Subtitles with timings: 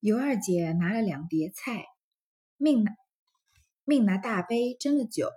[0.00, 1.84] 尤二姐拿了两碟菜，
[2.56, 2.92] 命拿
[3.84, 5.28] 命拿大杯斟了酒，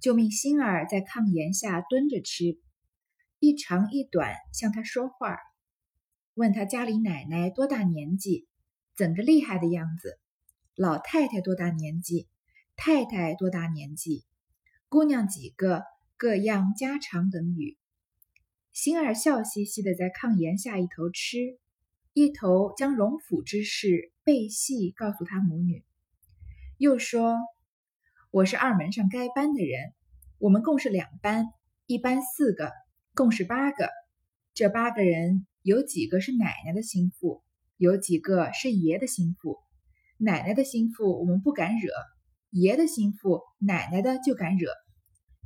[0.00, 2.58] 就命星儿在炕沿下蹲着吃，
[3.40, 5.36] 一长一短向他说话，
[6.32, 8.48] 问他家里奶奶多大年纪，
[8.96, 10.18] 怎个厉害的样子，
[10.74, 12.26] 老太太多大年纪，
[12.76, 14.24] 太太多大年纪，
[14.88, 15.82] 姑娘几个，
[16.16, 17.76] 各样家常等语。
[18.72, 21.58] 星儿笑嘻嘻的在炕沿下一头吃。
[22.20, 25.82] 一头将荣府之事背细告诉他母女，
[26.76, 27.38] 又说
[28.30, 29.94] ：“我是二门上该班的人，
[30.36, 31.46] 我们共是两班，
[31.86, 32.72] 一班四个，
[33.14, 33.88] 共是八个。
[34.52, 37.42] 这八个人有几个是奶奶的心腹，
[37.78, 39.58] 有几个是爷的心腹。
[40.18, 41.90] 奶奶的心腹我们不敢惹，
[42.50, 44.70] 爷的心腹奶奶的就敢惹。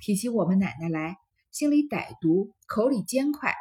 [0.00, 1.18] 提起我们奶奶来，
[1.52, 3.54] 心里歹毒，口里尖快。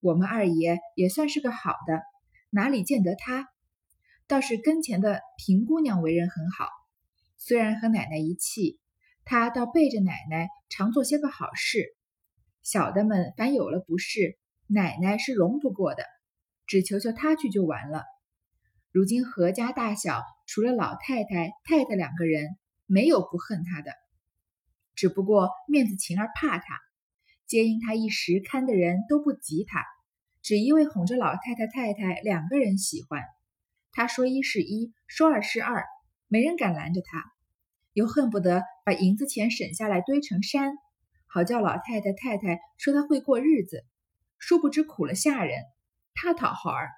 [0.00, 2.02] 我们二爷也算是个好的。”
[2.50, 3.48] 哪里见得他？
[4.26, 6.68] 倒是跟前的平姑娘为人很好，
[7.36, 8.78] 虽然和奶奶一气，
[9.24, 11.86] 她倒背着奶奶常做些个好事。
[12.62, 16.04] 小的们凡有了不是，奶奶是容不过的，
[16.66, 18.04] 只求求他去就完了。
[18.92, 23.92] 如今何家大小，除了老太太、太太两个人，没有不恨他的，
[24.96, 26.80] 只不过面子情儿怕他，
[27.46, 29.84] 皆因他一时看的人都不及他。
[30.42, 33.22] 只因为哄着老太太、太太两个人喜欢，
[33.92, 35.84] 他说一是一，说二是二，
[36.28, 37.24] 没人敢拦着他，
[37.92, 40.72] 又恨不得把银子钱省下来堆成山，
[41.26, 43.84] 好叫老太太、太太说他会过日子，
[44.38, 45.62] 殊不知苦了下人，
[46.14, 46.88] 他讨好儿，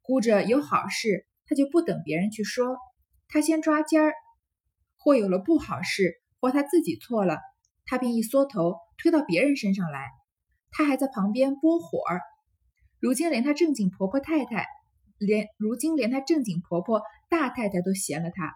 [0.00, 2.76] 顾着有好事，他就不等别人去说，
[3.26, 4.14] 他先抓尖儿，
[4.96, 7.40] 或有了不好事，或他自己错了，
[7.84, 10.08] 他便一缩头推到别人身上来，
[10.70, 12.20] 他还在旁边拨火儿。
[13.04, 14.64] 如今连她正经婆婆太太，
[15.18, 18.54] 连如今连她正经婆婆大太太都嫌了她，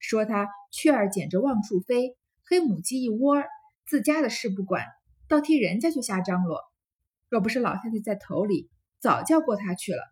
[0.00, 3.44] 说她雀儿捡着望处飞，黑母鸡一窝，
[3.86, 4.84] 自家的事不管，
[5.28, 6.58] 倒替人家去瞎张罗。
[7.28, 8.68] 若不是老太太在头里，
[8.98, 10.02] 早叫过她去了。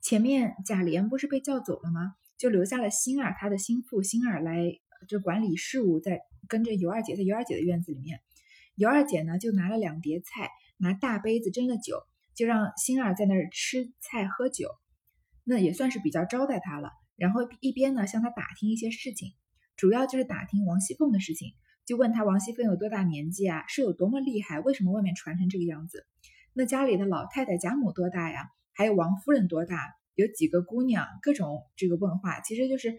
[0.00, 2.14] 前面贾琏不是被叫走了吗？
[2.36, 8.20] 就留下了星儿，他的心腹星儿来就管理事务，在跟着尤二姐在尤二姐的院子里面。
[8.76, 10.50] 尤二姐呢，就拿了两碟菜。
[10.78, 14.68] 拿大杯子斟了酒，就让星儿在那儿吃菜喝酒，
[15.42, 16.90] 那也算是比较招待他了。
[17.16, 19.32] 然后一边呢向他打听一些事情，
[19.76, 26.06] 主要就是打听王熙凤的事情，就问他王熙凤有多大年纪啊，是有多么厉害，为什么外面传成这个样子？
[26.52, 28.48] 那家里的老太太贾母多大呀？
[28.72, 29.96] 还有王夫人多大？
[30.14, 31.06] 有几个姑娘？
[31.22, 32.96] 各种这个问话，其实就是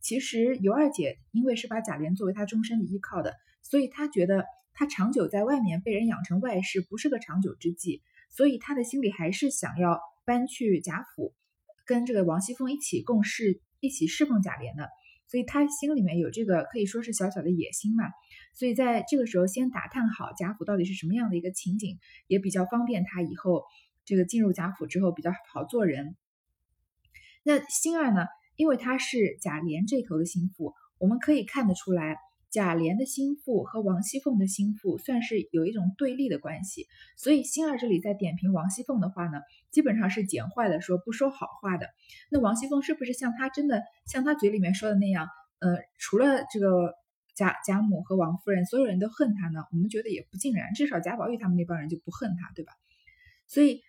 [0.00, 4.44] 其实尤二姐因为是把贾琏作为她终身的依靠的，所以她觉得。
[4.74, 11.32] 他长久在外面被人养成外室，不是个长久之计，所以他的心里还是想要搬去贾府，
[11.86, 14.88] 跟这个王熙凤一起共事，一起侍奉贾琏的。
[15.26, 18.04] 所以他心里面有这个可以说是小小的野心嘛。
[18.52, 23.62] 所以在这个时候，先打探好贾府到底是什么样的一个情景，也比较方便他以后
[24.04, 26.16] 这个进入贾府之后比较好做人。
[27.42, 32.16] 那星儿呢，因为他是贾琏这头的心腹，我们可以看得出来。
[32.54, 39.40] 贾琏的心腹和王熙凤的心腹算是有一种对立的关系，所以星儿这里在点评王熙凤的话呢，
[39.72, 41.88] 基本上是简坏的说，不说好话的。
[42.30, 45.26] 那王熙凤是不是像他真的像他嘴里面说的那样，
[45.58, 46.94] 呃，除了这个
[47.34, 49.64] 贾贾母和王夫人，所有人都恨他呢？
[49.72, 52.72] 我们觉得也不尽然，至少贾宝玉他们那帮人就不恨他，对吧？
[53.48, 53.82] 所以。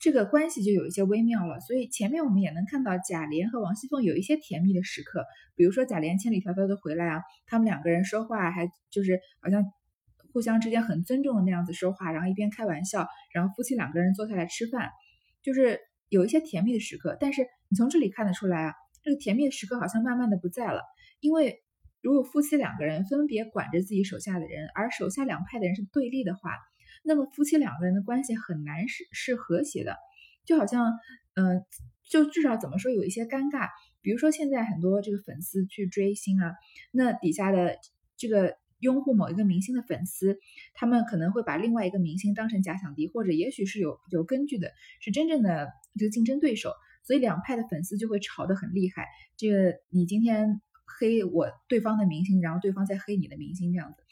[0.00, 9.62] 这个关系就有一些微妙了，所以前面我们也能看到贾琏和王熙凤有一些甜蜜的时刻，比如说贾琏千里迢迢的回来啊，他们两个人说话还就是好像
[10.32, 14.88] 互相之间很尊重的那样子说话，然后一边开玩笑，然后夫妻两个人坐下来吃饭，
[15.42, 15.78] 就是
[16.08, 17.18] 有一些甜蜜的时刻。
[17.20, 20.80] 但是你从这里看得出来啊，这个甜蜜的时刻好像慢慢的不在了，
[21.20, 21.62] 因为
[22.00, 26.52] 如果夫妻两个人分别管着自己手下的人，而手下两派的人是对立的话。
[27.02, 29.96] 那么夫妻两个人的关系很难是是和谐的，
[30.44, 30.92] 就好像，
[31.34, 31.64] 嗯，
[32.08, 33.68] 就至少怎么说有一些尴尬。
[34.02, 36.54] 比如说现在很多这个粉丝去追星啊，
[36.92, 37.76] 那底下的
[38.16, 40.38] 这个拥护某一个明星的粉丝，
[40.74, 45.68] 他们可能会把另外一个明星当成假想敌，或者也许是有有根据的，是真正的
[45.98, 49.06] 这个竞争对手，所以两派的粉丝就会吵得很厉害。
[49.36, 50.60] 这个你今天
[50.98, 54.02] 黑我对方的明星，然后对方再黑你的明星这样子，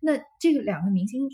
[0.00, 1.28] 那这个两个明星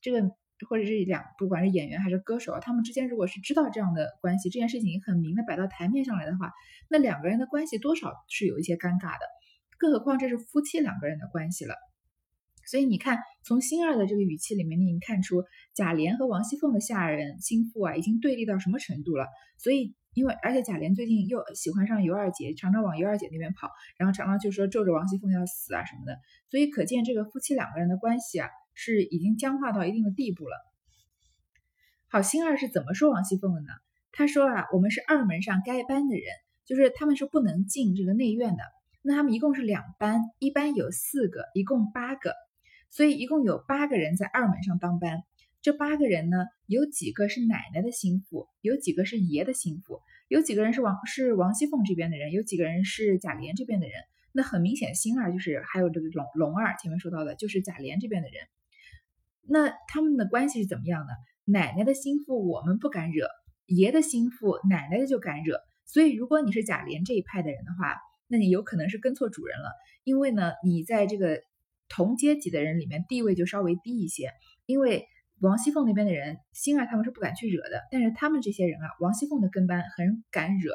[0.00, 0.30] 这个。
[0.68, 6.52] 或者是两，不管是演员还是歌手，他们之间如果是知道这样的关系，这件事情很明的摆到台面上来的话，
[6.88, 9.26] 那两个人的关系多少是有一些尴尬的，
[9.78, 11.74] 更何况这是夫妻两个人的关系了。
[12.68, 19.28] 所以你看，从星儿的这个语气里面，你能看出贾琏和王熙凤的下人心腹啊，已经对立到什么程度了。
[19.56, 26.18] 所以因为而且贾琏最近又喜欢上尤二姐，常常往尤二姐那边跑，然后常常就说咒着王熙凤要死啊什么的，
[26.50, 30.56] 所以可见这个夫妻两个人的关系啊是已经僵化到一定的地步了。
[32.06, 33.66] 好，星儿是怎么说王熙凤的呢？
[34.12, 36.24] 他说啊，我们是二门上该班的人，
[36.64, 38.62] 就是他们是不能进这个内院的。
[39.02, 42.34] 那他们一共是两班，一班有四个，一共八个，
[42.90, 45.22] 所以一共有八个人在二门上当班。
[45.62, 53.94] 这八个人呢，有几个是奶奶的心腹，有几个是爷的心腹，有几个人是王是王熙凤这边的人，有几个人是贾琏这边的人。
[54.32, 58.46] 那很明显，星儿就是还有这个龙龙儿前面说到的，就是贾琏这边的人。
[59.48, 61.12] 那他们的关系是怎么样的？
[61.44, 63.28] 奶奶的心腹我们不敢惹，
[63.66, 65.60] 爷的心腹奶奶的就敢惹。
[65.84, 67.96] 所以如果你是贾琏这一派的人的话，
[68.28, 69.70] 那你有可能是跟错主人了，
[70.04, 71.40] 因为呢，你在这个
[71.88, 74.30] 同阶级的人里面地位就稍微低一些，
[74.66, 75.06] 因为。
[75.40, 80.72] 王熙凤那边的人，星儿他们是不敢去惹的，但是他们这些人啊，王熙凤的跟班很敢惹，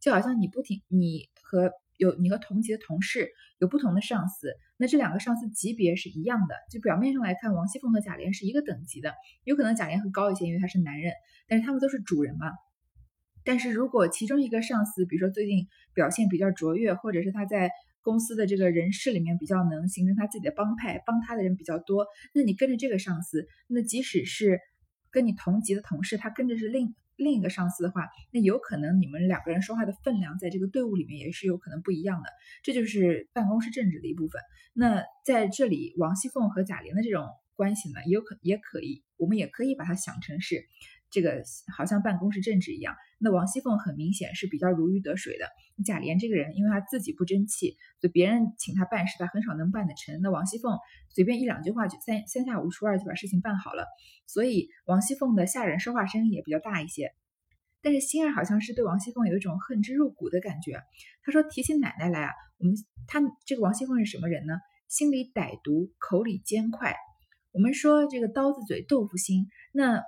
[0.00, 9.14] 就好像你不停，你和有你和同级的同事有不同的上司，那这两个上司级别是一样的，就表面上来看，王熙凤和贾琏是一个等级的，
[9.44, 11.12] 有可能贾琏会高一些，因为他是男人，
[11.46, 12.50] 但是他们都是主人嘛。
[13.44, 17.70] 但是如果其中一个上司，比如说最近表现比较卓越，或者是他在
[18.02, 22.06] 公司的这个人事里面比较能形成他自己的帮派，帮他的人比较多。
[22.34, 24.60] 那你跟着这个上司，那即使是
[25.10, 32.28] 跟你同级的同事，他跟着是另另一个上司的话，那有可能你们两个人说话的分量在这个队伍里面也是有可能不一样的。
[32.62, 34.40] 这就是办公室政治的一部分。
[34.72, 40.66] 那在这里，王熙凤和贾琏的这种关系呢，也有可也可以，我们也可以把它想成是。
[41.14, 41.44] 这个
[41.76, 45.46] 好像办公室政治一样，那王熙凤很明显是比较如鱼得水的。
[45.84, 50.20] 贾琏这个人，因为他自己不争气，所以别人请他办事，他很少能办得成。
[50.22, 50.76] 那王熙凤
[51.10, 53.86] 随便一两句话就三三下五除二就把事情办好了，
[54.26, 57.12] 所以王熙凤的下人说话声音也比较大一些。
[57.80, 60.82] 但是心儿好像是对王熙凤有一种恨之入骨的感觉。
[61.22, 62.74] 他说提起奶奶来啊，我们
[63.06, 64.54] 他这个王熙凤是什么人呢？
[64.88, 66.96] 心里歹毒，口里尖快。
[67.52, 70.02] 我们说这个刀子嘴豆腐心，那。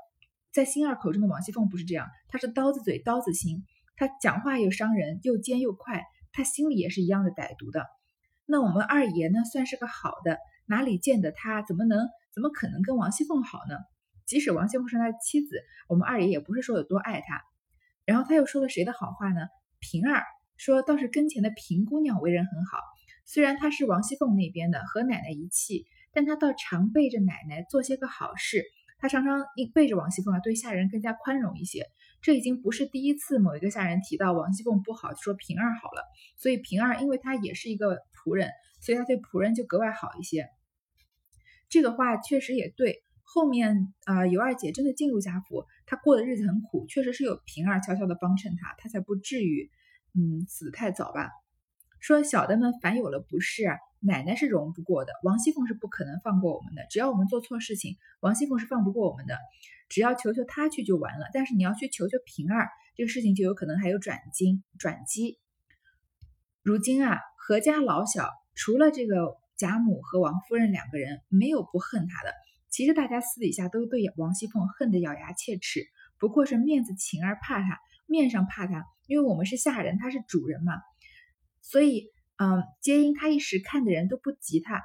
[0.56, 7.84] 在星儿口中的王熙凤不是这样，她是刀子嘴刀子心，她讲话又伤人，又尖又快，她心里也是一样的歹毒的。
[8.46, 11.60] 那我们二爷呢，算是个好的，哪里见得他？
[11.60, 13.76] 怎么能怎么可能跟王熙凤好呢？
[14.24, 15.60] 即使王熙凤是他的妻子，
[15.90, 17.42] 我们二爷也不是说有多爱她。
[18.06, 19.48] 然后他又说了谁的好话呢？
[19.78, 20.24] 平儿
[20.56, 22.78] 说倒是跟前的平姑娘为人很好，
[23.26, 28.64] 虽然她是王熙凤那边的，和奶奶一气，但她倒常背着奶奶做些个好事。
[28.98, 29.44] 他常常
[29.74, 31.86] 背着王熙凤啊，对下人更加宽容一些。
[32.22, 36.02] 这已经不是第一次某一个下人提到王熙凤不好，说平儿好了。
[36.36, 38.50] 所以平儿，因为他也是一个仆人，
[38.80, 40.48] 所以他对仆人就格外好一些。
[41.68, 43.02] 这个话确实也对。
[43.28, 49.68] 后面啊，尤二姐真的进入贾府，她过的日子很苦，确实是有平儿悄悄的帮衬她，她才不至于
[50.14, 51.30] 嗯死太早吧。
[51.98, 53.76] 说小的们凡有了不是啊。
[54.00, 56.86] 奶奶是容不过的，王熙凤是不可能放过我们的。
[56.90, 59.36] 只要我们做错事情，王熙凤是放不过我们的。
[59.88, 61.26] 只要求求她去就完了。
[61.32, 64.62] 但是你要去求求平儿，这个事情就有可能还有转机。
[64.78, 65.38] 转机。
[66.62, 72.32] 如今啊，何家老小除了这个贾母和王夫人两个人，没有不恨她的。
[72.68, 75.86] 其实大家私底下都对王熙凤恨得咬牙切齿，
[76.18, 80.74] 不过是面子情儿怕她，面上怕她，因为我们是下人，她是主人嘛，
[81.62, 82.14] 所以。
[82.38, 84.82] 嗯，皆因他一时看的人都不及他，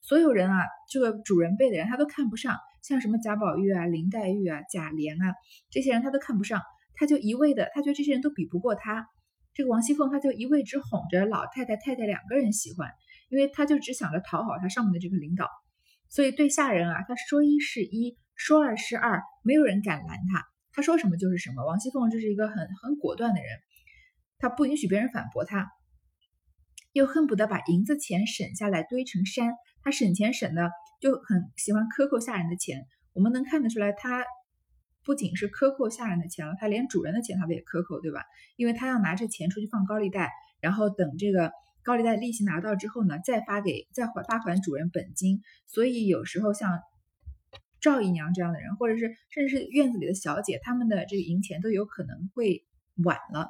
[0.00, 5.34] 所有人啊，这个主人辈的人他都看不上，像什么贾宝玉啊、林黛玉啊、贾琏啊
[5.70, 6.62] 这些人他都看不上，
[6.94, 9.06] 他就一味的，他觉得这些人都比不过他。
[9.54, 12.90] 这个王熙凤他就一味只哄着老太太、太太两个人喜欢，
[13.28, 15.48] 因为他就只想着讨好他上面的这个领导，
[16.08, 21.66] 所以对下人啊，他说一是一，说二是二，没有人敢拦他，他说什么就是什么。
[21.66, 23.48] 王熙凤就是一个很很果断的人，
[24.38, 25.68] 他不允许别人反驳他。
[26.94, 30.70] 又恨不得把银子钱省下来堆成山，他省钱省的
[31.00, 32.86] 就很喜欢克扣下人的钱。
[33.12, 34.24] 我们能看得出来，他
[35.04, 38.22] 不仅是克扣下人的钱了，他连主人的钱他都也克扣，对吧？
[38.54, 41.50] 因为他要拿着钱出去放高利贷，然后等这个
[41.82, 45.42] 高利贷利息拿到之后呢，再发给再还发还主人本金。
[45.66, 46.78] 所以有时候像
[47.80, 52.64] 赵姨娘这样的人，或者是甚至是院子里的小姐，他们的这个银钱都有可能会
[53.02, 53.48] 晚了。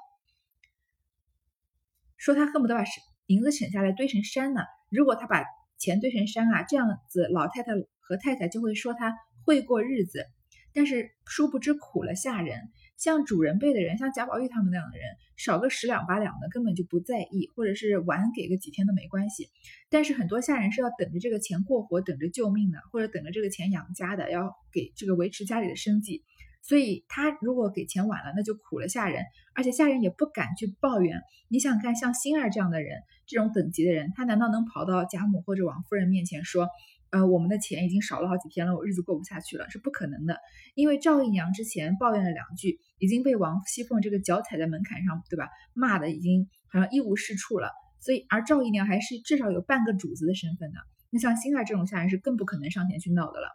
[2.16, 2.84] 说他恨不得把
[3.26, 4.60] 银子省下来堆成山呢。
[4.90, 5.44] 如果他把
[5.78, 9.14] 钱堆成山啊，这样子老太太和太太就会说他
[9.44, 10.26] 会过日子。
[10.76, 12.58] 但是殊不知苦了下人，
[12.96, 19.50] 像主人辈的人，像贾宝玉他们那样的人，少个十两八两的根本就不在意，或者是晚给个几天都没关系。
[19.88, 26.24] 但是很多下人是要等着这个钱过活，等着救命的，或者等着这个钱养家的，要给这个维持家里的生计。
[26.64, 29.22] 所以他如果给钱晚了，那就苦了下人，
[29.54, 31.20] 而且下人也不敢去抱怨。
[31.48, 36.66] 你想看像星儿这样的人，这种等级的人，他难道能跑到贾母或者王夫人面前说，
[37.10, 40.38] 呃，我们的钱已经少了好几天了，我日子过不下去了，是不可能的。
[40.74, 45.50] 因为赵姨娘之前抱怨了两句，已经被王熙凤这个脚踩在门槛上，对吧？
[45.74, 47.70] 骂的已经好像一无是处了。
[48.00, 50.78] 所以，而赵姨娘还是至少有半个主子的身份的。
[51.10, 53.48] 那像星儿这种下人是更不可能上前去闹的了。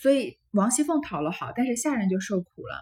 [0.00, 2.80] 所以王熙凤讨了好，但是下人就受苦了。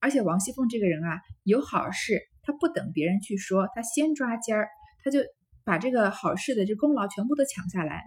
[0.00, 4.68] 而且王熙凤这个人啊，有好事，她不等别人去说，她先抓尖儿，
[5.04, 5.20] 她就
[5.62, 8.02] 把这个好事的这功劳全部都抢下来。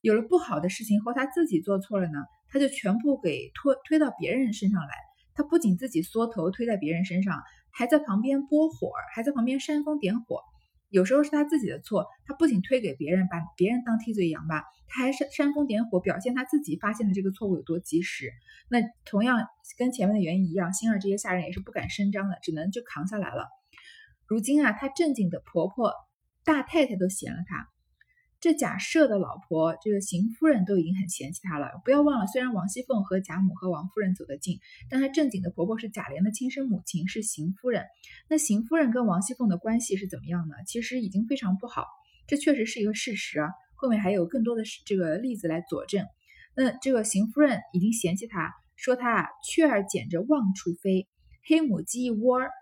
[0.00, 4.88] 有了不好的事情或她自己做错了呢，她就全部给推推到别人身上来。
[5.34, 7.40] 她不仅自己缩头推在别人身上，
[7.70, 10.40] 还在旁边拨火，还在旁边煽风点火。
[10.88, 18.32] 有时候是他自己的错，他不仅推给别人，把别人当替罪羊吧，他还煽煽风点火，表现他自己发现的这个错误有多及时。
[18.68, 19.46] 那同样
[19.78, 23.48] 跟前面的原因一样，星儿这些下人也是不敢声张的，只能就扛下来了。
[24.26, 25.92] 如今啊，她正经的婆婆
[26.44, 27.68] 大太太都嫌了她。
[28.46, 31.66] 这贾赦的老婆，这个邢夫人都已经很嫌弃他了。
[31.84, 37.86] 不要忘了，虽然王熙凤和贾母和王夫人走得近，但她正经的婆婆是贾琏的亲生母亲，是邢夫人。
[38.30, 40.54] 那邢夫人跟王熙凤的关系是怎么样呢？
[40.64, 41.86] 其实已经非常不好，
[42.28, 43.48] 这确实是一个事实啊。
[43.74, 46.06] 后面还有更多的这个例子来佐证。
[46.54, 51.08] 那这个邢夫人已经嫌弃他，说他啊雀儿捡着望处飞，
[51.48, 52.52] 黑母鸡一窝儿，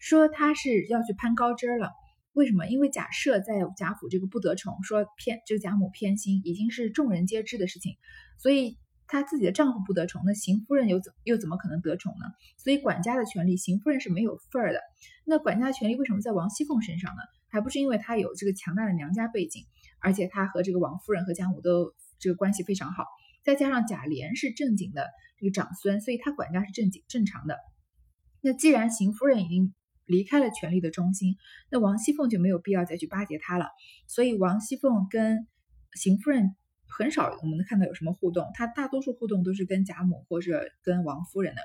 [0.00, 1.92] 说他是要去攀高枝了。
[2.34, 2.66] 为什么？
[2.66, 7.96] 因为假设在贾府这个不得宠，说偏这个贾母偏心，已经是众人皆知的事情，
[8.38, 12.24] 所以她自己的丈夫不得宠，那邢夫人又怎又怎么可能得宠呢？
[12.56, 14.80] 所以管家的权利，邢夫人是没有份儿的。
[15.26, 17.22] 那管家的权利为什么在王熙凤身上呢？
[17.48, 19.66] 还不是因为她有这个强大的娘家背景，
[20.00, 23.04] 而且她和这个王夫人和贾母都这个关系非常好，
[23.44, 25.06] 再加上贾琏是正经的
[25.38, 27.58] 这个长孙，所以他管家是正经正常的。
[28.40, 29.74] 那既然邢夫人已经。
[30.06, 31.36] 离开了权力的中心，
[31.70, 33.68] 那王熙凤就没有必要再去巴结他了。
[34.08, 35.46] 所以王熙凤跟
[35.94, 36.56] 邢夫人
[36.86, 38.50] 很少，我们能看到有什么互动。
[38.54, 41.62] 她大多数互动都是跟贾母或者跟王夫人的。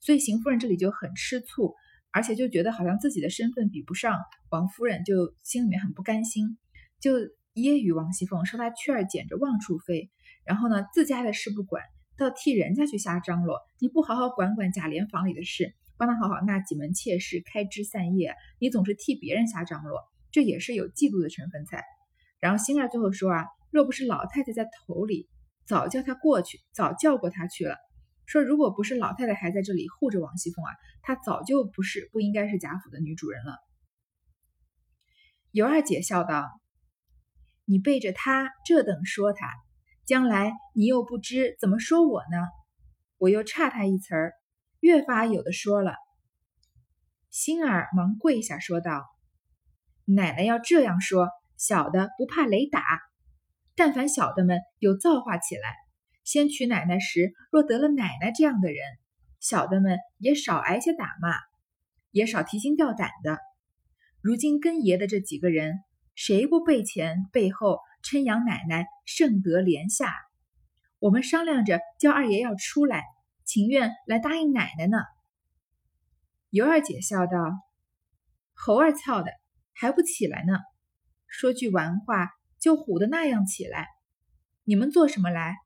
[0.00, 1.74] 所以邢夫人这里就很吃醋，
[2.10, 4.18] 而且就觉得好像自己的身份比不上
[4.50, 6.56] 王夫人，就心里面很不甘心，
[7.00, 10.10] 就揶揄王熙凤说她雀儿捡着望处飞，
[10.44, 11.82] 然后呢自家的事不管，
[12.16, 13.58] 倒替人家去瞎张罗。
[13.78, 15.74] 你不好好管管贾琏房里的事。
[16.00, 18.34] 帮他好好纳几门妾室，开枝散叶。
[18.58, 21.84] 你总是替别人瞎张罗，这也是有嫉妒的成分在。
[22.40, 25.28] 然后星儿最后说啊，若不是老太太在头里，
[25.66, 27.76] 早叫他过去，早叫过他去了。
[28.24, 33.58] 说如果不是老太太还在这里护着王熙凤啊，她早就不是不应该是贾府的女主人了。
[35.50, 36.48] 尤二姐笑道
[37.66, 39.52] ：“你背着他这等说他，
[40.06, 42.38] 将来你又不知怎么说我呢？
[43.18, 44.32] 我又差他一词儿。”
[44.80, 45.94] 越发有的说了，
[47.28, 49.04] 星儿忙跪下说道
[50.06, 52.82] ：“奶奶要这样说，小的不怕雷打。
[53.76, 55.74] 但凡小的们有造化起来，
[56.24, 58.78] 先娶奶奶时，若得了奶奶这样的人，
[59.38, 61.34] 小的们也少挨些打骂，
[62.10, 63.38] 也少提心吊胆的。
[64.22, 65.74] 如今跟爷的这几个人，
[66.14, 70.14] 谁不背前背后称扬奶奶圣德廉下？
[70.98, 73.04] 我们商量着叫二爷要出来。”
[73.52, 74.98] 情愿来答应奶奶呢。
[76.50, 77.36] 尤二姐笑道
[78.54, 79.32] ：“猴儿操的，
[79.72, 80.52] 还不起来呢？
[81.26, 82.30] 说句玩话，
[82.60, 83.88] 就唬得那样起来。
[84.62, 85.56] 你们做什么来？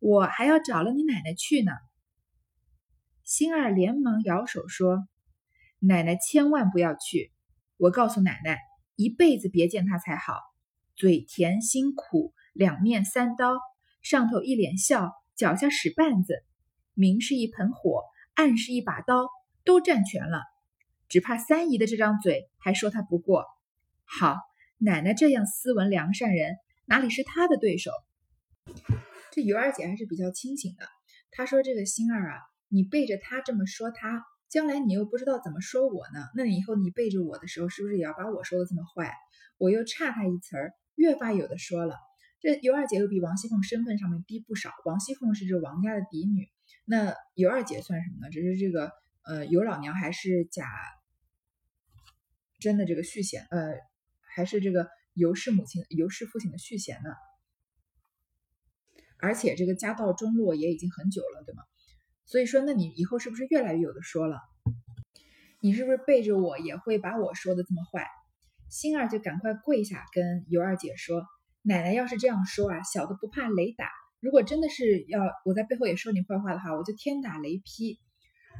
[0.00, 1.72] 我还要找了你奶奶去呢。”
[3.24, 5.08] 星儿连忙摇手说
[5.80, 7.32] ：“奶奶千万不要去！
[7.78, 8.58] 我告诉奶奶，
[8.96, 10.34] 一辈子别见他才好。
[10.94, 13.56] 嘴甜心苦，两面三刀，
[14.02, 16.34] 上头一脸笑，脚下使绊子。”
[17.00, 18.02] 明是一盆火，
[18.34, 19.26] 暗是一把刀，
[19.64, 20.42] 都占全了，
[21.08, 23.46] 只怕三姨的这张嘴还说他不过。
[24.04, 24.36] 好，
[24.76, 27.90] 奶奶这样斯文良善人，哪里是他的对手？
[29.32, 30.86] 这尤二姐还是比较清醒的。
[31.32, 32.38] 她说：“这个星儿啊，
[32.68, 36.26] 你背着他这么说他，将来你又不知道怎么说我呢？
[36.34, 39.14] 那你以后你背着我的时候，是不是也要把我说的这么坏？
[39.56, 41.96] 我又差他一词儿，越发有的说了。
[42.40, 44.70] 这尤二姐又比王熙凤身份上面低不少。
[44.84, 46.48] 王熙凤是这王家的嫡女。”
[46.90, 48.30] 那尤二姐算什么呢？
[48.32, 48.90] 只是这个
[49.22, 50.66] 呃，尤老娘还是贾
[52.58, 53.74] 珍的这个续弦，呃，
[54.34, 57.10] 还是这个尤氏母亲、尤氏父亲的续弦呢。
[59.20, 61.62] 而且这个家道中落也已经很久了，对吗？
[62.24, 64.40] 所以说，那你以后是不是越来越有的说了？
[65.60, 68.08] 你是不是背着我也会把我说的这么坏？
[68.68, 71.24] 星儿就赶快跪下跟尤二姐说
[71.62, 73.88] ：“奶奶要是这样说啊，小的不怕雷打。”
[74.20, 77.98] 如果真的是要我在背后也说你坏话的话，我就天打雷劈。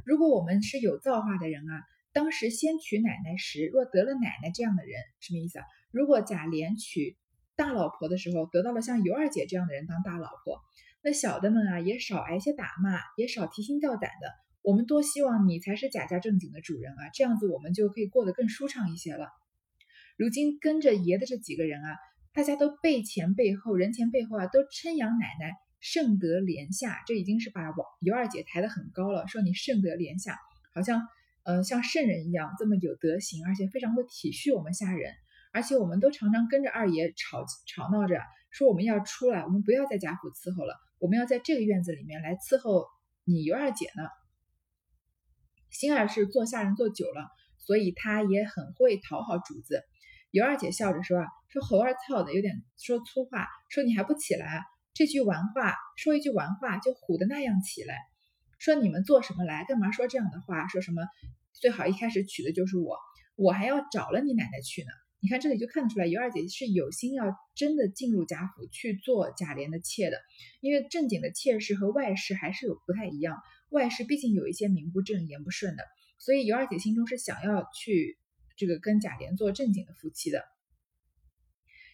[0.06, 5.64] 如果我们是有造化的人啊，当时先娶奶奶时，若得了奶奶这样的人，什么意思啊？
[5.90, 7.16] 如果贾琏娶
[7.56, 10.60] 大老婆的时候，得到了像尤二姐这样的人当大老婆，
[11.02, 14.32] 那小的们啊也少挨些打骂，也少提心吊胆的。
[14.62, 19.28] 我们多希望你才是贾家正经的主人啊，这样子我们就可以过得更舒畅一些了。
[20.16, 21.96] 如今跟着爷的这几个人啊，
[22.32, 30.38] 大家都背前背后，人前背后啊，都称扬奶奶圣德廉下，这已经是把王尤二姐抬得很高了，说你圣德廉下，
[30.74, 31.06] 好像
[31.42, 35.12] 呃像圣人一样这么有德行，而且非常会体恤我们下人，
[35.52, 38.20] 而且我们都常常跟着二爷吵吵闹着，
[38.50, 42.86] 说我们要出来，我们不要在贾府伺候了，我们要在这个院子里面来伺候
[43.24, 44.04] 你尤二姐呢。
[45.70, 49.82] 星儿是做下人做久了，所以他也很会讨好主子。
[50.32, 54.62] 尤二姐笑着说：“啊，说猴儿操的，有点说粗话，说你还不起来？
[54.94, 57.96] 这句玩话，说一句玩话就唬的那样起来。
[58.58, 59.64] 说你们做什么来？
[59.64, 60.68] 干嘛说这样的话？
[60.68, 61.02] 说什么
[61.52, 62.96] 最好一开始娶的就是我，
[63.34, 64.88] 我还要找了你奶奶去呢？
[65.22, 70.18] 你看这里就看得出来，尤二姐是有心要真的进入贾府去做贾琏的妾的，
[70.60, 73.36] 因为正经的妾室和外室还是有不太一样。”
[73.70, 75.84] 外室毕竟有一些名不正言不顺的，
[76.18, 78.18] 所以尤二姐心中是想要去
[78.56, 80.44] 这个跟贾琏做正经的夫妻的。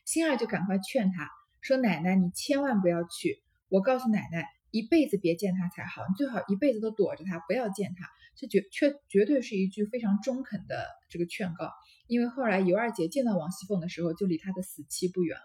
[0.06, 1.28] 星儿就赶快劝他
[1.60, 3.42] 说：“奶奶，你千万不要去！
[3.68, 8.06] 我告诉奶奶，一辈子别见他才好，你最好一辈子都躲着他，不要见他。”
[8.38, 11.72] 这绝却绝对是一句非常中肯的这个劝告。
[12.06, 15.42] 因为后来尤二姐见到王熙凤的时候，就离她的死期不远了。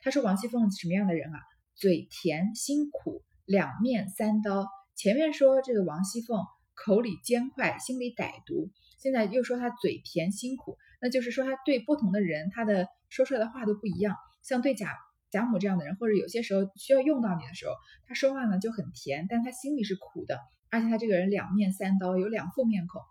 [0.00, 1.38] 她说：“王熙凤什么样的人啊？
[1.74, 6.44] 嘴甜心苦，两面三刀。”前面说这个王熙凤
[6.74, 14.16] 口里尖快，心里歹毒，现在又说她嘴甜心苦，那就是说他对不同的人，他的说出来的话都不一样。
[14.42, 14.88] 像对贾
[15.30, 17.74] 贾母这样的人，或者有些时候需要用到你的时候，
[18.06, 20.40] 他说话呢就很甜，但他心里是苦的。
[20.70, 23.02] 而且他这个人两面三刀，有两副面孔，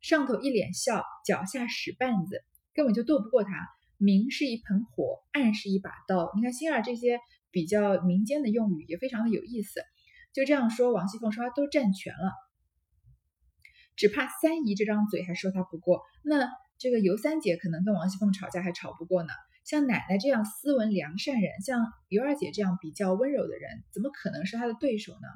[0.00, 2.44] 上头一脸笑，脚下使绊子，
[2.74, 3.50] 根本就斗不过他。
[3.98, 6.30] 明是一盆火，暗是一把刀。
[6.36, 7.18] 你看心儿这些
[7.50, 9.80] 比较民间的用语也非常的有意思。
[10.32, 12.32] 就这样说，王熙凤说她都占全了，
[13.96, 16.02] 只怕三姨这张嘴还说她不过。
[16.22, 16.48] 那
[16.82, 19.32] 这个尤三姐可能跟王熙凤吵架还吵不过呢。
[19.62, 25.28] 像奶奶这样斯文良善人，像尤二姐这样比较温柔的人，怎么可能是她的对手呢？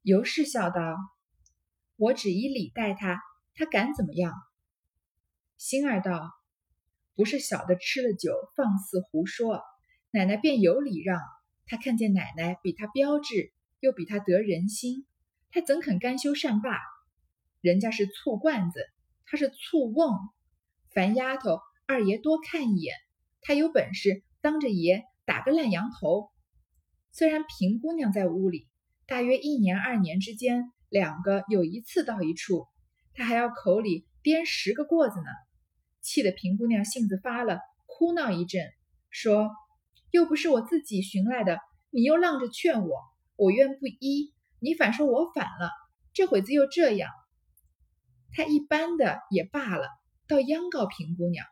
[0.00, 0.96] 尤氏笑道
[1.96, 3.20] ：“我只以礼待他，
[3.52, 4.32] 他敢怎么样？”
[5.58, 6.32] 星儿道
[7.14, 9.62] ：“不是小的吃了酒放肆胡说，
[10.10, 11.20] 奶奶便有礼让。”
[11.70, 15.04] 他看见奶奶比他标致，又比他得人心，
[15.50, 16.80] 他怎肯甘休善罢？
[17.60, 18.80] 人家是醋罐子，
[19.30, 20.16] 他是醋瓮。
[20.94, 22.94] 凡丫头，二爷多看一眼，
[23.42, 26.30] 他有本事当着爷打个烂羊头。
[27.12, 28.66] 虽然平姑娘在屋里，
[29.06, 32.66] 大约一年二年之间，两个有一次到一处，
[33.14, 35.26] 他还要口里颠十个过子呢。
[36.00, 38.62] 气得平姑娘性子发了，哭闹一阵，
[39.10, 39.50] 说。
[40.10, 41.58] 又不是我自己寻来的，
[41.90, 42.96] 你又浪着劝我，
[43.36, 45.70] 我愿不依，你反说我反了，
[46.14, 47.10] 这会子又这样，
[48.32, 49.88] 他一般的也罢了，
[50.26, 51.46] 倒央告平姑娘。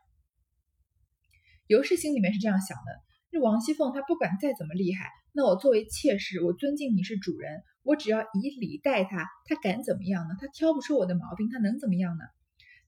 [1.67, 10.35] 尤氏心里面是这样想的：这王熙凤她不管再怎么厉害，那我作为妾室，我尊敬你是主人，我只要以礼待她，她敢怎么样呢？
[10.39, 12.23] 她挑不出我的毛病，她能怎么样呢？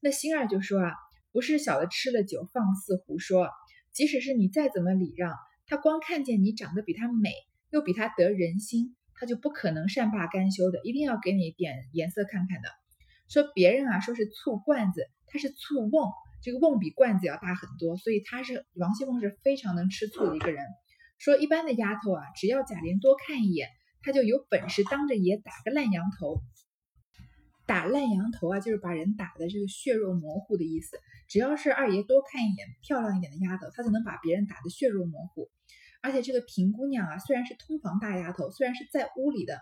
[0.00, 0.94] 那星儿就说啊，
[1.30, 3.50] 不是小的吃了酒放肆胡说，
[3.92, 5.34] 即使是你再怎么礼让。
[5.66, 7.32] 她光看见你长得比她美，
[7.68, 12.68] 又比她得人心，她就不可能善罢甘休的，一定要给你点颜色看看的。
[13.30, 16.12] 说别人啊，说是醋罐子，他是醋瓮，
[16.42, 20.62] 这个瓮比罐子要大很多，所以他是王熙凤是非常能吃醋的一个人。
[21.18, 23.68] 说一般的丫头啊，只要贾琏多看一眼，
[24.02, 26.42] 他就有本事当着爷打个烂羊头。
[27.66, 30.98] 打烂羊头啊，就是把人打的这个血肉模糊的意思。
[31.28, 35.48] 只要是二爷多看一眼漂亮一点的丫头，他就能把别人打得血肉模糊。
[36.02, 39.60] 而且这个平姑娘啊，虽然是通房大丫头，虽然是在屋里的，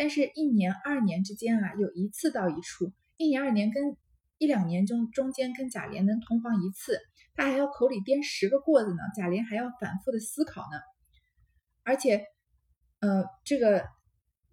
[0.00, 3.98] 但是一年二年之间啊，有一次到一处，一年二年跟
[4.38, 6.98] 一两年中中间跟贾琏能同房一次，
[7.34, 10.80] 他还要口里颠十个过子呢，贾琏还要反复的思考呢。
[11.82, 12.24] 而且，
[13.00, 13.84] 呃，这个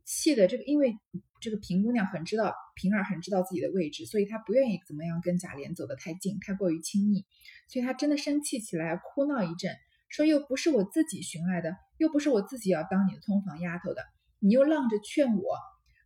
[0.04, 0.98] 气的这个，因为
[1.40, 7.26] 这个平姑娘很知道平儿很知道自己的位置，所以她不愿意怎么样跟贾琏走得太近，太过于亲密，
[7.70, 9.74] 所以她真的生气起来，哭闹一阵。
[10.10, 14.04] 说又不是我自己寻来的，又不是我自己要当你的通房丫头的，
[14.40, 15.44] 你又浪着劝我，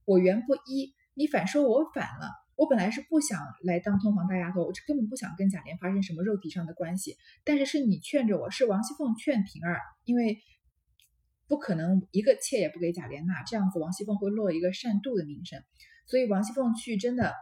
[0.06, 2.30] 我原不依，你反说我反了。
[2.56, 7.16] 我本来是不想来当通房大丫头，我根本不想跟贾琏发生什么肉体上的关系。
[7.44, 10.38] 但是是你劝着我，是王熙凤劝平儿，因为
[11.48, 15.64] 不可能一个妾也不给贾琏纳，这样子王熙凤会落一个善妒的名声。
[16.06, 17.34] 所以王熙凤去真的，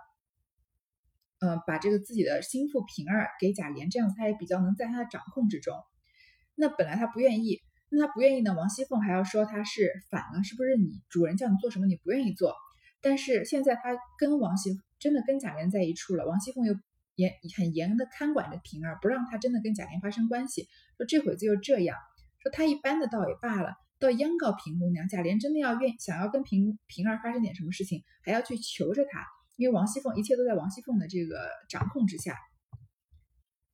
[1.40, 5.76] 嗯，把这个自己的心腹平儿给贾琏，这样子他也比较能在他的掌控之中。
[6.56, 12.56] 那本来他不愿意，那他不愿意呢，王熙凤还要说他是反了，是不是你主人叫你做什么你不愿意做？
[13.02, 16.76] 但是现在他跟王熙真的跟贾琏在一处了，王熙凤又
[17.16, 20.68] 严很严的看管着平儿，不让他真的跟贾琏发生关系。
[20.98, 21.98] 说这会子又这样，
[22.44, 23.74] 说他一般的倒也罢了。
[24.00, 29.26] 倒央告平姑娘，贾琏真的要愿想要跟平平儿发生点什么事情，还要去求着她，
[29.58, 32.38] 因为王熙凤一切都在王熙凤的这个掌控之下。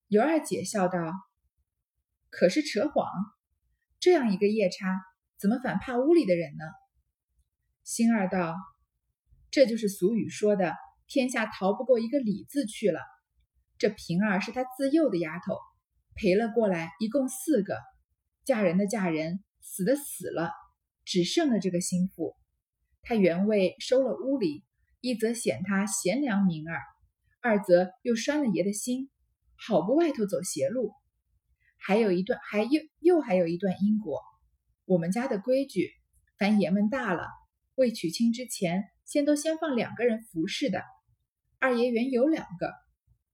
[0.08, 0.99] 尤二姐笑道
[2.30, 3.08] ：“可是扯谎，
[4.06, 4.86] 这样一个夜叉，
[5.39, 6.63] 怎么反怕屋里的人呢？”
[7.84, 8.54] 星儿道
[9.50, 10.76] ：“这就是俗语说的，
[11.08, 13.00] 天下逃不过一个李字去了。
[13.80, 15.58] 这平儿是他自幼的丫头，
[16.13, 17.80] 陪了过来，一共四个，
[18.44, 20.52] 嫁人的嫁人。”死的死了，
[21.06, 22.36] 只剩了这个心腹。
[23.02, 24.63] 他原为收了屋里，
[25.02, 26.80] 一则显他贤良明儿，
[27.41, 29.10] 二则又拴了爷的心，
[29.56, 30.94] 好不外头走邪路。
[31.88, 34.24] 还有一段，还又又还有一段因果。
[34.86, 35.91] 我们家的规矩，
[36.39, 37.28] 凡爷们大了，
[37.76, 40.82] 未娶亲之前，先都先放两个人服侍的。
[41.60, 42.74] 二爷原有两个，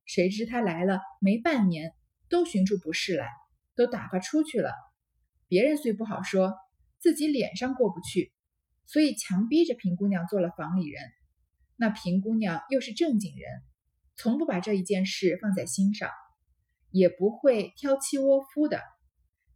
[0.05, 1.93] 谁知他来了没半年，
[2.27, 3.29] 都寻出不是来，
[3.73, 4.73] 都打发出去了。
[5.47, 6.53] 别人虽不好说，
[6.99, 8.33] 自己脸上过不去，
[8.85, 11.01] 所以强逼着平姑娘做了房里人。
[11.77, 13.49] 那平姑娘又是正经人，
[14.17, 16.09] 从不把这一件事放在心上，
[16.91, 18.81] 也不会挑妻窝夫的。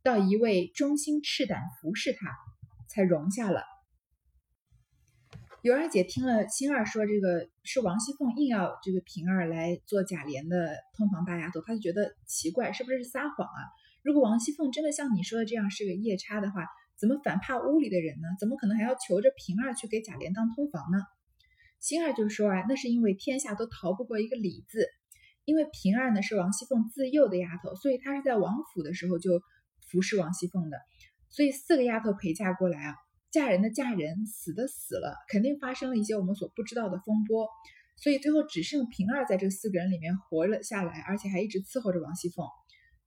[0.04, 2.30] 到一位忠心赤胆服侍他，
[2.90, 3.64] 才容下了。
[5.64, 13.60] 尤二姐听了星儿说这个是王熙凤硬要这个平儿来做贾琏的通房大丫头，她就觉得奇怪，是不是撒谎啊？
[14.04, 16.68] 如果王熙凤真的像你说的这样是个夜叉的话，
[17.00, 18.28] 怎么反怕屋里的人呢？
[18.40, 21.00] 怎么可能还要求着平儿去给贾琏当通房呢？
[21.80, 24.88] 星儿就说啊，那是因为天下都逃不过一个李字，
[25.46, 29.42] 因为平儿呢是王熙凤自幼的丫头，所以她是在王府的时候就
[29.90, 30.78] 服侍王熙凤的，
[31.30, 32.96] 所以四个丫头陪嫁过来啊，
[33.32, 37.48] 嫁人的嫁人，死的死了，肯定发生了一些我们所不知道的风波，
[37.98, 42.46] 所以最后只剩平儿在这四个人里面活了下来，而且还一直伺候着王熙凤。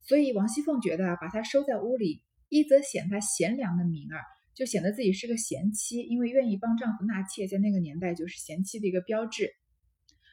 [0.01, 4.23] 所以王熙凤觉得，把她收在屋里，一则显她贤良的名儿，
[4.55, 9.51] 就显得自己是个贤妻，因为愿意帮丈夫纳妾，在那个年代就是贤妻的一个标志。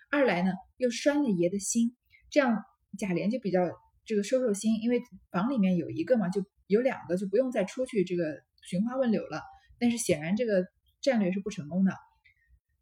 [0.10, 1.96] 二来呢，又拴了爷的心，
[2.30, 2.64] 这样
[2.98, 3.62] 贾琏就比较
[4.06, 9.42] 这个收收心，因为房里面有一个嘛，就有两个，就不用再出去这个寻花问柳了。
[9.80, 10.66] 但是显然这个
[11.02, 11.94] 战略是不成功的。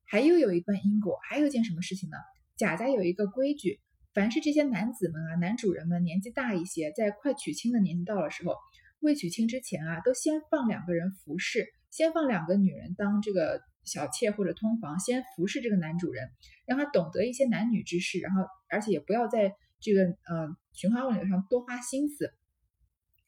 [0.06, 2.18] 还又有一段因果，还有一件什么事情呢？
[2.56, 3.80] 贾家有一个规矩。
[4.14, 8.56] 凡是这些男子们啊，男主人们年纪大一些，在快娶亲的年纪到了时候，
[9.00, 16.32] 未娶亲之前啊，都先放两个人服侍，先放两个女人当这个小妾或者通房，先服侍这个男主人，
[16.66, 22.34] 让他懂得一些男女之事，然后而且也不要在这个呃寻花问柳上多花心思。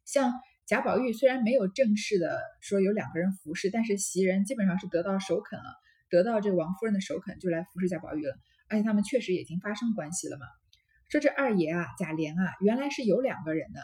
[0.03, 0.33] 像
[0.65, 5.65] 贾宝玉虽然没有正式的说有两个人服侍，但是袭人基本上是得到首肯了，
[6.09, 8.35] 得到这个王夫人的首肯，就来服侍贾宝玉了，
[8.67, 10.47] 而且他们确实已经发生关系了嘛。
[11.07, 13.79] 说这二爷啊，贾琏啊，原来是有两个人的，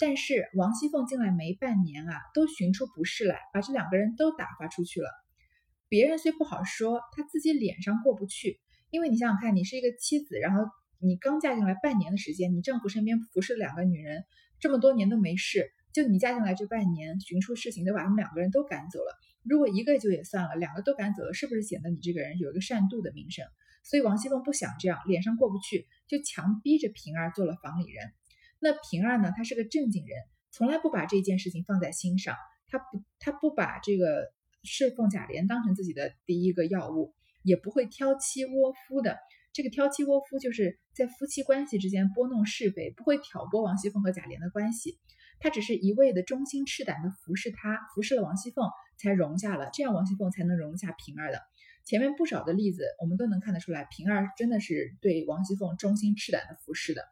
[0.00, 5.10] 但是王熙凤进来没半年啊，都寻出不是来，把这两个人都打发出去了。
[5.90, 8.58] 别人虽不好说，他自己脸上过不去，
[8.90, 10.64] 因为你想想看，你是一个妻子，然后
[10.98, 14.24] 你刚嫁进来半年的时间，你丈夫身边服侍两个女人，
[14.58, 19.14] 这么多年都没事，就你嫁进来这半年，寻出事情都把他们两个人都赶走了。
[19.42, 23.44] 如果一个就也算了，两个都赶走了，是不是显得你这个人有一个善妒的名声？
[23.84, 28.12] 所以王熙凤不想这样，脸上过不去，就强逼着平儿做了房里人。
[28.60, 30.16] 那平儿呢，她是个正经人，
[30.50, 32.36] 从来不把这件事情放在心上，
[32.68, 39.18] 她不，她不把这个侍奉贾琏当成自己的第一个要务，也不会挑妻窝夫的。
[39.52, 44.98] 这个挑妻窝夫就是在夫妻关系之间拨弄是非，不会挑拨王熙凤和贾琏的关系。
[45.40, 48.68] 他只是一味的忠心赤胆的服侍他，服侍了王熙凤，
[48.98, 51.40] 才容下了，这样王熙凤才能容下平儿的。
[51.86, 57.02] 前面不少的例子，我们都能看得出来，平儿真的是对王熙凤忠心赤胆的服侍的。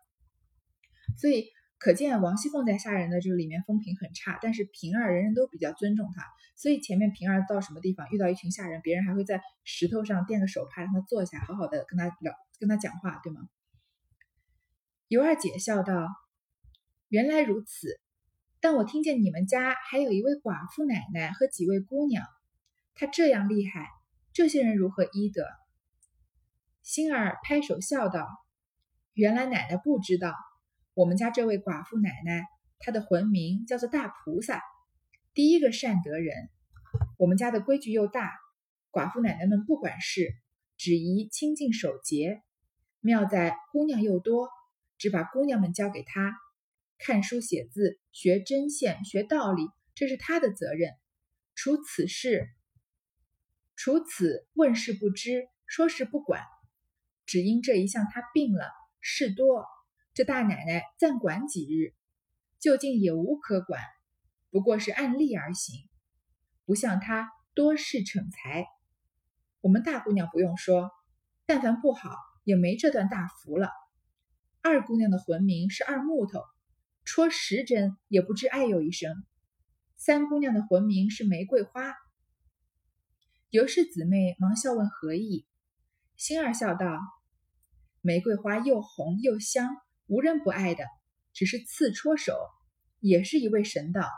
[1.16, 1.46] 所以
[1.78, 6.22] 可见王熙凤在下人的这个里面风评很差，但是平儿人人都比较尊重她。
[6.56, 13.48] 所以前面平儿到什么地方遇到一群下人，别人还会在石头上垫个手帕，让她坐下，好好的跟她聊，跟她讲话，对吗？
[15.06, 16.08] 尤二姐笑道
[17.08, 18.00] ：“原来如此，
[18.60, 22.26] 但我听见你们家还有一位寡妇奶奶和几位姑娘，
[22.94, 23.88] 她这样厉害。”
[24.34, 25.48] 这些人如何医得？
[26.82, 28.28] 星儿拍手笑道
[29.14, 30.34] ：“原来奶奶不知道，
[30.98, 32.48] 我们家这位寡妇奶奶，
[32.80, 34.60] 她的魂名叫做大菩萨，
[35.32, 36.50] 第一个善德人。
[37.18, 38.32] 我们家的规矩又大，
[38.90, 40.34] 寡妇奶奶们不管事，
[40.76, 42.42] 只宜清净守节。
[42.98, 44.48] 妙在姑娘又多，
[44.96, 46.36] 只把姑娘们交给他，
[46.98, 50.90] 看书写字，学针线，学道理，这是他的责任。
[51.54, 52.48] 除此事，
[53.76, 56.42] 除此问事不知，说事不管，
[57.24, 58.68] 只因这一项他病了，
[59.00, 59.64] 事多，
[60.18, 61.94] 这大奶奶暂管几日，
[62.58, 63.80] 究竟也无可管，
[64.50, 65.88] 不过是按例而行。
[66.64, 68.66] 不像她多事逞才，
[69.60, 70.90] 我们大姑娘不用说，
[71.46, 73.70] 但凡不好也没这段大福了。
[74.60, 76.40] 二姑娘的魂名是二木头，
[77.04, 79.24] 戳十针也不知哎呦一声。
[79.96, 81.94] 三姑娘的魂名是玫瑰花。
[83.50, 85.46] 尤氏姊妹忙笑问何意，
[86.16, 86.98] 星儿笑道
[88.02, 89.76] ：“玫瑰花又红又香，
[90.08, 90.84] 无人不爱的，
[91.32, 92.34] 只是刺戳手，
[92.98, 94.10] 也是一位神道，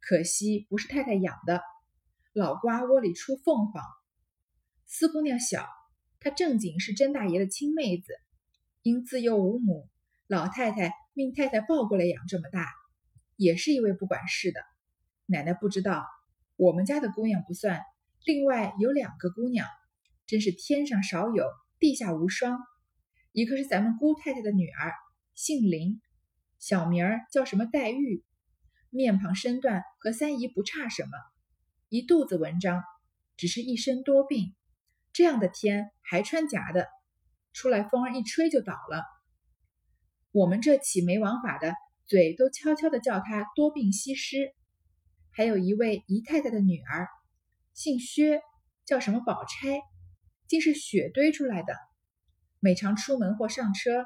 [0.00, 1.62] 可惜不是太太养的。”
[2.34, 3.84] 老瓜窝里出凤凰，
[4.86, 5.68] 四姑娘小，
[6.18, 8.14] 她正经是甄大爷的亲妹子，
[8.80, 9.88] 因自幼无母，
[10.26, 12.66] 老太太命太太抱过来养这么大，
[13.36, 14.60] 也是一位不管事的。
[15.26, 16.06] 奶奶不知道，
[16.56, 17.82] 我们家的姑娘不算，
[18.24, 19.68] 另外有两个姑娘，
[20.26, 21.44] 真是天上少有，
[21.78, 22.58] 地下无双。
[23.32, 24.94] 一个是咱们姑太太的女儿，
[25.34, 26.00] 姓林，
[26.58, 28.24] 小名儿叫什么黛玉，
[28.90, 31.10] 面庞身段和三姨不差什么。
[31.88, 32.82] 一肚子文章，
[33.36, 34.54] 只是一身多病。
[35.12, 36.88] 这样的天还穿夹的，
[37.52, 39.04] 出来风儿一吹就倒了。
[40.30, 41.74] 我们这起没王法的，
[42.06, 44.54] 嘴都悄悄的叫他多病西施。
[45.30, 47.08] 还有一位姨太太的女儿，
[47.74, 48.40] 姓薛，
[48.84, 49.80] 叫什么宝钗，
[50.46, 51.74] 竟是雪堆出来的。
[52.58, 54.04] 每常出门或上车，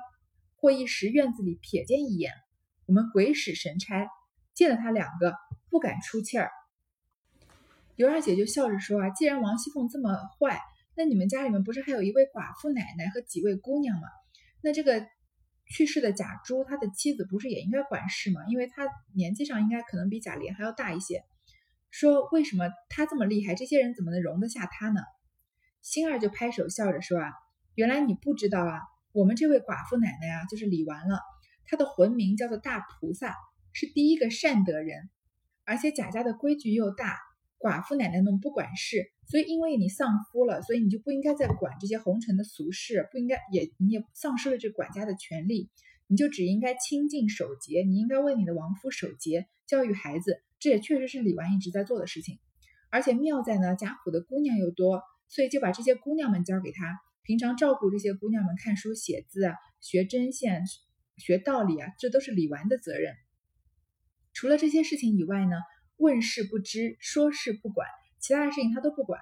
[0.66, 2.32] 或一时院子里瞥见一眼，
[2.86, 4.08] 我们鬼使神差，
[4.52, 5.32] 见了他两个，
[5.70, 6.50] 不敢出气儿。
[7.94, 10.60] 尤二姐就笑着说：“啊，既然王熙凤这么坏，
[10.96, 14.08] 那你们家里面不是还有一位寡妇奶奶和几位姑娘吗？
[14.60, 15.06] 那这个
[15.70, 18.40] 去世的贾珠，他的妻子不是也应该管事吗？
[18.48, 21.22] 因为他年纪上应该可能比贾琏还要大一些。
[21.92, 25.00] 说为什么他这么厉害，这些人怎么能容得下他呢？”
[25.80, 27.30] 星儿就拍手笑着说：“啊，
[27.76, 28.80] 原来你不知道啊，
[29.16, 31.18] 我们这位寡妇奶奶啊，就是李纨了，
[31.64, 33.34] 她的魂名叫做大菩萨，
[33.72, 35.08] 是第一个善德人，
[35.64, 37.16] 而且贾家的规矩又大。”
[37.58, 45.70] 寡妇奶奶们不管事，所以因为你丧夫了，所以你就不应该再管这些红尘的俗事，不应该也你也丧失了这管家的权利，
[46.06, 52.38] 你就只应该清净守节，你应该为你的亡夫守节，教育孩子，这也确实是李纨一直在做的事情。
[52.90, 60.62] 而且妙在呢，贾府的姑娘又多，所以就把这些姑娘们交给他，平常照顾这些姑娘们看书写字啊，学针线，
[61.16, 63.14] 学道理啊，这都是李纨的责任。
[64.32, 65.56] 除了这些事情以外呢？
[65.98, 67.88] 问事不知，说事不管，
[68.20, 69.18] 其他的事情他都不管。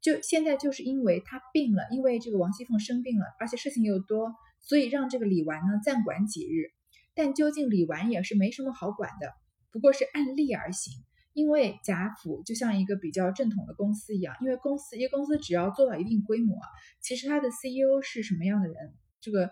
[0.00, 6.72] 就现在就是因为他病了，因为这个王熙凤生病了，而且事情又多，所以让这个李纨呢暂管几日。
[7.14, 9.32] 但究竟李纨也是没什么好管的，
[9.70, 10.92] 不过是按例而行。
[11.32, 16.58] 因为贾府就像一个比较正统的公司一样，因为公司一个公司只要做到一定规模，
[17.00, 19.50] 其实它的 CEO 是什么样的人，这个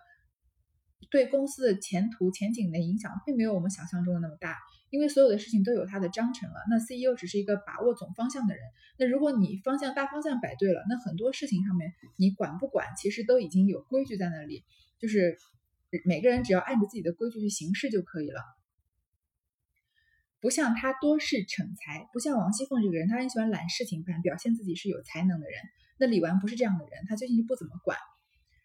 [1.11, 4.57] 对公司的前途前景的影响，并没有我们想象中的那么大。
[4.91, 8.65] 因为所有的事情都有他的章程了，那 CEO 只是一个把握总方向的人。
[8.99, 14.65] 那如果你方向大方向摆对了，那很多事情上面你管不管，其实都已经有规矩在那里，
[14.99, 15.37] 就是
[16.07, 18.41] 每个人只要按着自己的规矩去行事就可以了。
[20.41, 25.61] 不像他多事逞才，不像王熙凤这个人，他很喜欢揽事情办，表现自己是有才能的人。
[25.99, 27.97] 那李纨不是这样的人，他最近就不怎么管。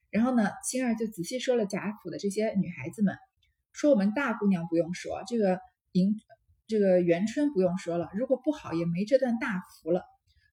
[0.09, 3.17] 然后呢，星儿就仔细说了贾府的这些女孩子们，
[3.71, 5.59] 说我们大姑娘不用说这个。
[5.95, 6.15] 迎
[6.65, 10.01] 这个元春不用说了，如果不好也没这段大福了，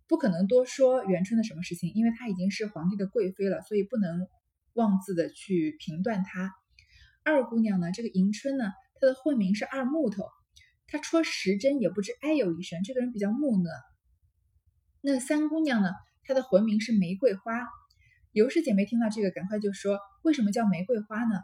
[0.07, 4.29] 不可能多说元春的什么事情，因为她已经是皇帝的贵妃了，所以不能
[4.75, 6.53] 妄自的去评断她。
[7.25, 8.67] 二姑娘呢，这个迎春呢，
[9.01, 10.25] 她的混名是二木头，
[10.91, 13.71] 他戳十针也不知哎呦一声，这个人比较木讷。
[15.01, 15.91] 那三姑娘呢，
[16.25, 17.69] 她的魂名是玫瑰花。
[18.33, 21.41] 尤氏姐妹听到这个，赶快就说，为什么叫玫瑰花呢？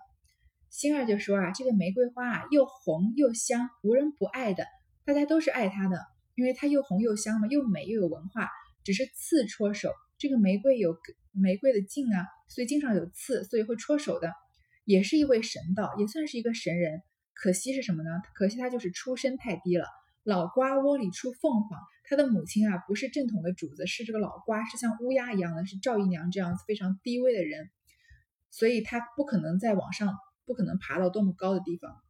[0.69, 4.67] 星儿就说啊，这个玫瑰花啊，又红又香，无人不爱的，
[5.05, 6.05] 大家都是爱它的，
[6.35, 8.49] 因为它又红又香嘛，又美又有文化。
[8.83, 10.97] 只是刺戳手，这个玫瑰有
[11.33, 14.33] 玫瑰的茎啊，所以经常有刺，所以会戳手的。
[14.85, 17.03] 也是一位神道，也算是一个神人。
[17.37, 18.11] 可惜是什么呢？
[18.35, 19.87] 可惜他就是出身太低了。
[20.25, 27.70] 老瓜窝里出凤凰，他的母亲啊，不是正统的主子，是这个老瓜，是像乌鸦一样的，是赵姨娘这样子非常低微的人，
[28.51, 30.16] 所以他不可能在网上。
[30.46, 32.01] 不可能爬到多么高的地方。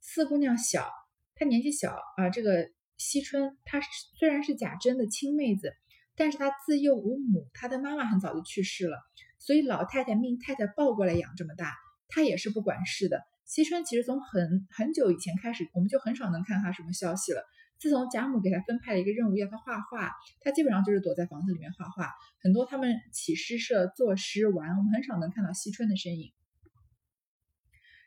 [0.00, 0.88] 四姑娘小，
[1.34, 3.80] 她年纪小啊，这个惜春她
[4.20, 5.72] 虽然是贾珍的亲妹子，
[6.14, 9.00] 但是她自幼无母，她的妈妈很早就去世了，
[9.40, 11.74] 所以老太太命太太抱过来养这么大，
[12.06, 13.24] 她也是不管事的。
[13.46, 17.42] 惜春其实从很很久以前开始，我们就很少能看她什么消息了。
[17.78, 22.10] 自从贾母给她分派了一个任务，要她画画，她基本上就是躲在房子里面画画。
[22.42, 26.32] 很多他们起诗社、作诗玩，我们很少能看到惜春的身影。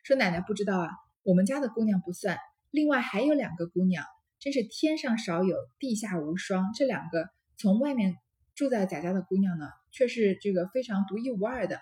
[0.03, 0.89] 说奶奶不知道啊，
[1.23, 2.37] 我们家的姑娘不算，
[2.69, 4.03] 另外还有两个姑娘，
[4.39, 6.73] 真是天上少有，地下无双。
[6.73, 8.15] 这两个从外面
[8.55, 11.79] 住在贾家的姑娘呢，却是这个非常独一无二的。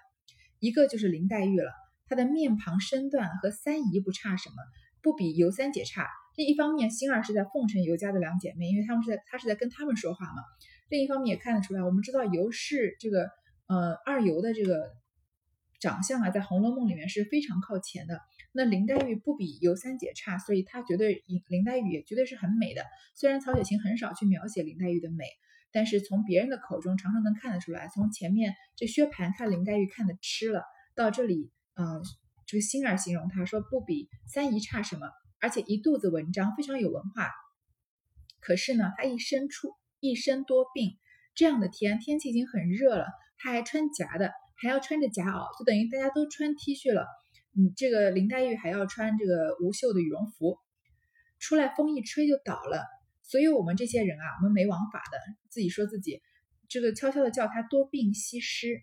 [0.59, 1.71] 一个就是林黛玉了，
[2.07, 4.55] 她的面庞身段和三姨不差什么，
[5.01, 6.07] 不比尤三姐差。
[6.35, 10.41] 这一方面，星儿是在奉承尤家的两姐妹，因为她们是在她是在跟她们说话嘛。
[10.89, 13.29] 另一方面也看得出来，我们知道尤氏这个
[13.67, 14.95] 呃二尤的这个。
[15.79, 18.19] 长相啊，在《红楼梦》里面是非常靠前的。
[18.51, 22.81] 那林黛玉不比尤三姐差，所以她绝对林黛玉也绝对是很美的。
[23.13, 25.25] 虽然曹雪芹很少去描写林黛玉的美，
[25.71, 27.89] 但是从别人的口中常常能看得出来。
[27.93, 30.63] 从前面这薛蟠看林黛玉看的痴了，
[30.95, 32.03] 到这里，嗯，
[32.45, 35.07] 这个星儿形容她说不比三姨差什么，
[35.39, 37.31] 而且一肚子文章，非常有文化。
[38.39, 40.97] 可是呢，她一身出一身多病，
[41.35, 43.05] 这样的天天气已经很热了，
[43.37, 44.31] 她还穿夹的。
[44.59, 47.05] 还要穿着夹袄，就等于大家都穿 T 恤了。
[47.55, 50.57] 嗯，这个林黛玉还要穿这个无袖的羽绒服，
[51.37, 52.83] 出来风一吹就倒了。
[53.21, 56.23] 所以我们这些人啊，我们没王法的，自己说自己
[56.67, 58.81] 这个悄悄的叫她多病西施。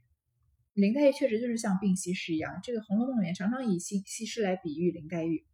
[0.75, 5.47] 林黛玉确实就是像病西施一样，这个《红楼梦》里面常常以西西施来比喻林黛玉。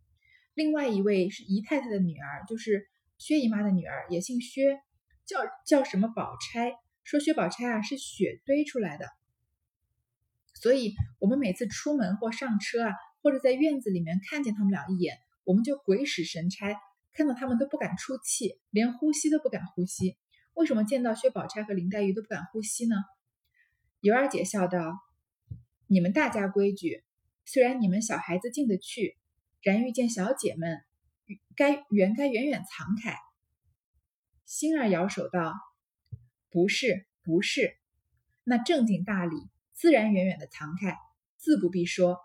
[0.55, 4.81] 另外一位是姨太太的女儿，就是薛姨妈的女儿，也姓薛，
[5.27, 6.73] 叫叫什么宝钗。
[7.05, 9.07] 说薛宝钗啊是雪堆出来的。
[10.55, 16.75] 所以，我们每次出门或上车啊，或者在院子里面看见他们俩一眼，我们就鬼使神差，
[17.13, 20.17] 看到他们都不敢出气，连呼吸都不敢呼吸。
[20.55, 22.97] 为什么见到薛宝钗和林黛玉都不敢呼吸呢？
[24.01, 24.79] 尤二姐笑道
[25.93, 27.03] ：“你们大家规矩，
[27.45, 29.19] 虽然你们小孩子进得去，
[29.61, 30.85] 然遇见小姐们，
[31.57, 33.17] 该原该远远藏开。”
[34.47, 35.53] 星儿摇手道
[36.49, 37.77] ：“不是，不是，
[38.45, 39.37] 那正经大礼。”
[39.75, 40.97] 自然远远的藏开，
[41.39, 42.21] 自不必说，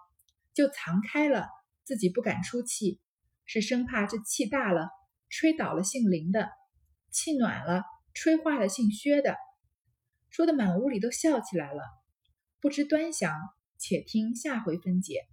[0.54, 1.47] 就藏开了，
[1.86, 2.99] 自己不敢出气，
[3.45, 4.89] 是生怕这气大了，
[5.28, 6.49] 吹倒了姓林的；
[7.10, 9.38] 气暖了，吹化了姓薛的。
[10.30, 11.82] 说的满屋里都笑起来了。
[12.65, 13.32] 不知端详，
[13.78, 15.28] 且听下回分解。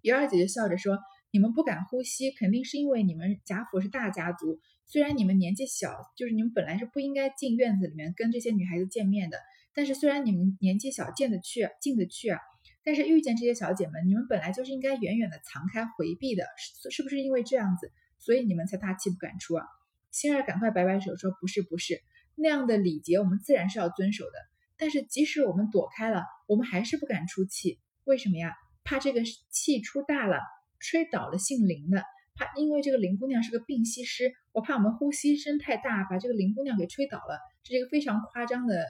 [0.00, 0.98] 尤二姐姐笑着说
[1.30, 9.38] ：“你们不敢呼吸，肯定是因为你们贾府是大家族，虽然你们年纪小，就是你们本来是不应该进院子里面跟这些女孩子见面的。”
[9.72, 12.40] 但是虽然你们年纪小，见得去，进得去啊，
[12.82, 19.64] 但是遇见这些小姐们，你们本来就是应该远远的藏开回避的，是是不是因为这样子，所以你们才大气不敢出啊？
[20.10, 22.02] 星儿赶快摆摆手说：“不是不是，
[22.34, 24.51] 那样的礼节我们自然是要遵守的。
[24.82, 28.52] 但是即使我们躲开了，我们还是不敢出气，为什么呀？
[28.82, 30.40] 怕这个气出大了，
[30.80, 32.02] 吹倒了姓林的，
[32.34, 38.84] 怕因为这个林姑娘是个病西施，我怕我们呼吸声太大，把这个林姑娘给吹倒了，这是一个非常夸张的。”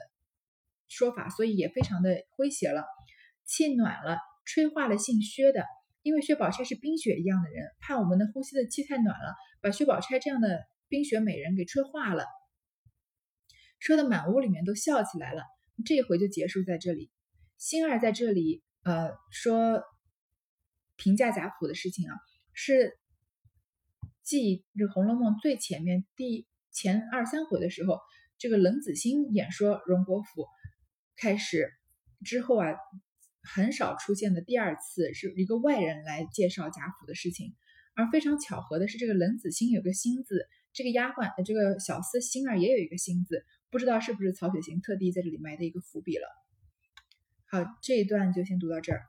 [0.89, 2.83] 说法，所以也非常的诙谐了。
[3.45, 5.63] 气暖了，吹化了姓薛的，
[6.01, 12.25] 因为薛宝钗是冰雪一样的人，怕我们的呼吸的气太暖了，把薛宝钗这样的冰雪美人给吹化了。
[13.77, 15.43] 说的满屋里面都笑起来了。
[15.85, 17.09] 这一回就结束在这里。
[17.57, 19.83] 星儿在这里呃说
[20.95, 22.15] 评价贾府的事情啊，
[22.53, 22.93] 是
[24.23, 27.99] 继这《红楼梦》最前面第前二三回的时候，
[28.37, 30.47] 这个冷子兴演说荣国府。
[31.15, 31.69] 开始
[32.25, 32.73] 之后啊，
[33.43, 37.53] 很少出现的第二次是一个外人来介绍贾府的事情，
[37.93, 46.27] 而非常巧合的是，这个冷子兴有个心字，这个丫鬟这个小厮星儿也有一个心字，不知道是不是曹雪芹特地在这里埋的一个伏笔了。
[47.45, 49.07] 好，这一段就先读到这儿。